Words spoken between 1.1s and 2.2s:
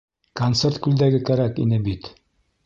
кәрәк ине бит.